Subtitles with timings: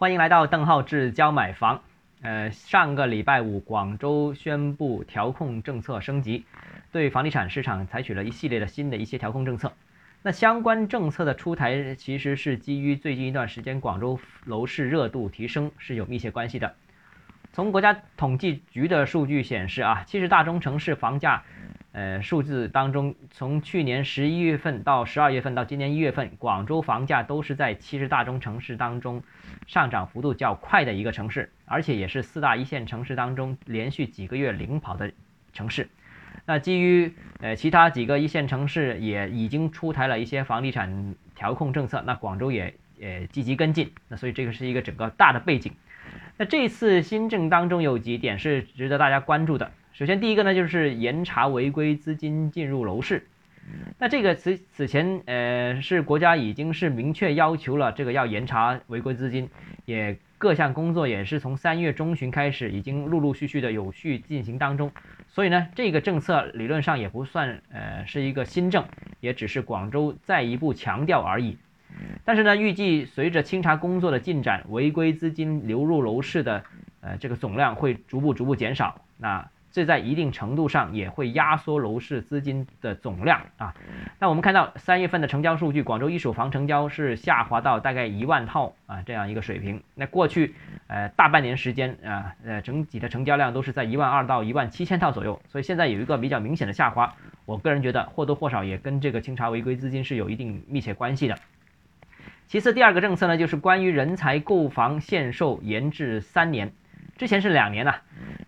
[0.00, 1.82] 欢迎来到邓浩志教买房。
[2.22, 6.46] 呃，上个礼拜五，广州宣布调控政策升级，
[6.90, 9.74] 对房地产市场采取了一系列的新的一些调控政策。
[10.22, 16.74] 那相关政策的出台，其实是基于最近一段时间广州楼市热度提升是有密切关系的。
[17.52, 21.42] 从国家统计局的数据显示啊，七十大中城市房价。
[21.92, 29.20] 呃，数字当中，从去年十一月份到十二月份到今年一月份，广州房价都是在七十大中城市当中
[29.66, 35.10] 上涨幅度较快的一个城市，而且也是四大一线城市当中连续几个月领跑的
[35.52, 35.88] 城市。
[36.46, 43.92] 那基于呃其他几个一线城市也已经出台了一些房地产调控政策，那广州也呃积极跟进。
[44.06, 45.72] 那所以这个是一个整个大的背景。
[46.36, 49.72] 那这次新政当中有几点是值得大家关注的。
[50.00, 53.26] 首先，第一个呢，就是严查违规资金进入楼市。
[53.98, 59.50] 那这个此此前，呃，是国家已经是明确要求了，这个要严查违规资金，
[59.84, 64.90] 也各项工作也是从三月中旬开始，已经陆陆续续的有序进行当中。
[65.28, 68.82] 所以呢，这个政策理论上也不算，呃，是一个新政，
[69.20, 71.58] 也只是广州再一步强调而已。
[72.24, 76.64] 但是呢，预计随着清查工作的进展，违规资金流入楼市的，
[77.02, 78.98] 呃，这个总量会逐步逐步减少。
[79.18, 83.74] 那这在一定程度上也会压缩楼市资金的总量啊。
[84.18, 89.82] 那我们看到三月份的成交数据，广州一手房成交是下滑到大概一万套啊这样一个水平。
[89.94, 90.54] 那过去
[90.86, 97.14] 呃大半年时间啊，呃整体的成交量都是在一万二到一万七千套左右，所以现在有一个比较明显的下滑。
[97.46, 101.36] 我个人觉得或多或少也跟这个清查违规资金是有一定密切关系的。
[102.46, 106.72] 其次，第二个政策呢，就是关于人才购房限售延至三年，
[107.20, 107.96] 之前是两年呐。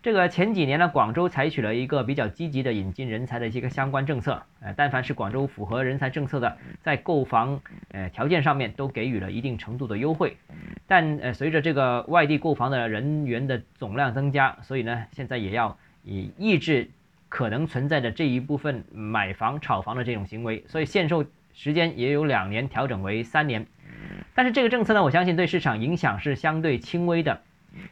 [0.00, 10.36] 这个前几年呢，广州采取了一个比较积极的引进人才的一个相关政策，呃，但凡是广州符合人才政策的，在购房呃条件上面都给予了一定程度的优惠，
[10.86, 16.88] 但呃随着这个外地购房的人员的总量增加，所以呢，现在也要以抑制
[17.28, 23.66] 可能存在的这一部分买房炒房的这种行为，所以限售时间也有两年调整为三年，
[24.32, 27.42] 但是这个政策呢，我相信对市场影响是相对轻微的。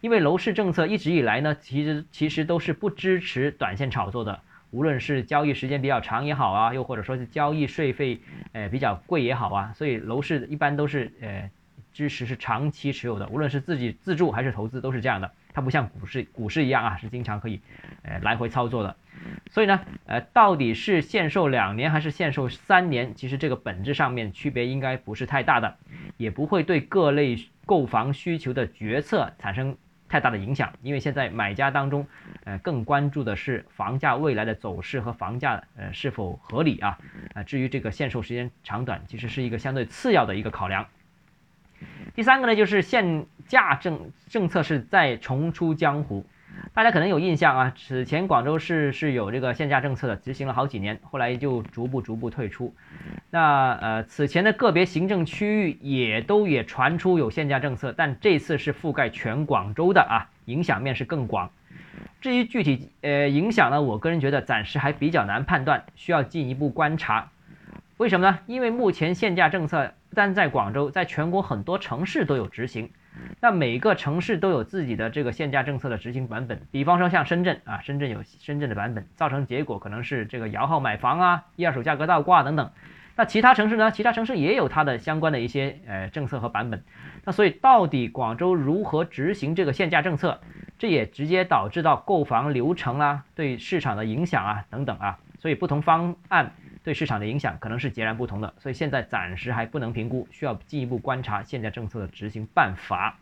[0.00, 4.40] 因为楼市政策一直以来呢，其实其实都是不支持短线炒作的，
[4.70, 8.20] 无论是交易时间比较长也好啊，又或者说是交易税费
[8.52, 11.50] 呃比较贵也好啊，所以楼市一般都是呃
[11.92, 17.60] 支持是长期持有的，无论是自己自住还是投资都是这样的，它不像股市股市一样啊，是经常可以
[18.02, 18.96] 呃来回操作的。
[19.48, 25.76] 所以呢，呃，到底是限售两年还是限售三年，其实这个本质上面区别应该不是太大的，
[26.16, 27.36] 也不会对各类
[27.66, 29.76] 购房需求的决策产生
[30.08, 30.72] 太大的影响。
[30.82, 32.06] 因为现在买家当中，
[32.44, 36.98] 呃，更关注的是房价未来的走势和房价呃是否合理啊，
[37.34, 40.86] 啊，至于这个限售时间长短，其实是一个相对次要的一个考量。
[42.14, 46.24] 第三个呢，就是限价政政策是在重出江湖。
[46.74, 52.74] 大家可能有印象啊，此前广州市是有这个限价政策的，执行了好几年，后来就逐步逐步退出。
[53.30, 61.48] 那呃，此前的个别行政区域也都也传出有限价政策，但这次是覆盖全广州的啊，影响面是更广。
[62.20, 67.30] 至于具体呃影响呢，我个人觉得暂时还比较难判断，需要进一步观察。
[67.98, 68.40] 为什么呢？
[68.46, 72.90] 因为目前限价政策不单在广州，在全国很多城市都有执行。
[73.44, 82.70] 那每个城市都有自己的这个限价政策的执行版本，比方说像深圳啊，深圳有深圳的版本，造成结果可能是这个摇号买房啊，一二手价格倒挂等等。
[83.16, 83.90] 那其他城市呢？
[83.90, 86.82] 其他城市也有它的相关的一些呃政策和版本。
[87.26, 90.40] 那所以到底广州如何执行这个限价政策，
[90.78, 95.18] 这也直接导致到购房流程啊，对市场的影响啊等等啊。
[95.38, 98.54] 所以不同方案对市场的影响可能是截然不同的。
[98.56, 103.18] 所以现在暂时还不能评估，需要进一步观察限价政策的执行办法。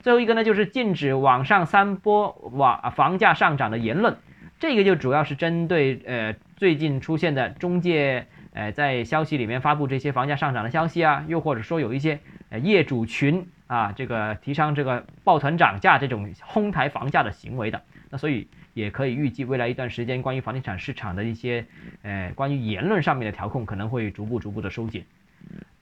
[0.00, 4.16] 最后一个呢，就是禁止网上散播网房价上涨的言论，
[4.58, 12.18] 这个就主要是针对呃最近出现的中介呃在消息里面发布这些房价上涨的消息啊，又或者说有一些
[12.50, 21.64] 呃业主群啊这个提倡这个抱团涨价这种哄抬房价的行为的，那所以也可以预计未来一段时间关于房地产市场的一些
[22.02, 25.04] 呃关于言论上面的调控可能会逐步逐步的收紧。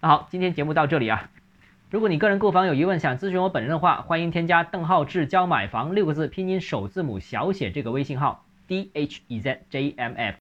[0.01, 1.31] 那好，今天节目到这里啊。
[1.91, 10.37] 如果你个人购房有疑问，想咨询我本人的话，欢迎添加邓浩志教买房六个字拼音首字母小写这个微信号 d h e z j m f。